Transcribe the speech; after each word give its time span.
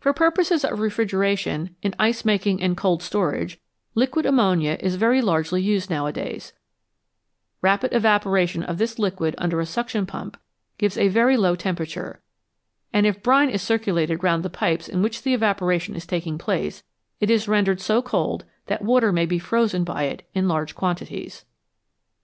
For 0.00 0.12
purposes 0.12 0.64
of 0.64 0.80
refrigeration, 0.80 1.76
in 1.80 1.94
ice 2.00 2.24
making 2.24 2.60
and 2.60 2.76
cold 2.76 3.00
storage, 3.00 3.60
liquid 3.94 4.26
ammonia 4.26 4.76
is 4.80 4.96
very 4.96 5.22
largely 5.22 5.62
used 5.62 5.88
nowadays; 5.88 6.52
rapid 7.62 7.92
evaporation 7.94 8.64
of 8.64 8.78
this 8.78 8.98
liquid 8.98 9.36
under 9.38 9.60
a 9.60 9.64
suction 9.66 10.04
pump 10.04 10.36
gives 10.78 10.98
a 10.98 11.06
very 11.06 11.36
low 11.36 11.54
temperature, 11.54 12.20
and 12.92 13.06
if 13.06 13.22
brine 13.22 13.48
is 13.48 13.62
circulated 13.62 14.24
round 14.24 14.42
the 14.42 14.50
pipes 14.50 14.88
in 14.88 15.00
which 15.00 15.22
the 15.22 15.32
evaporation 15.32 15.94
is 15.94 16.06
taking 16.06 16.38
place, 16.38 16.82
it 17.20 17.30
is 17.30 17.46
rendered 17.46 17.80
so 17.80 18.02
cold 18.02 18.44
that 18.66 18.82
water 18.82 19.12
may 19.12 19.26
be 19.26 19.38
frozen 19.38 19.84
by 19.84 20.06
it 20.06 20.28
in 20.34 20.48
large 20.48 20.74
quantities. 20.74 21.44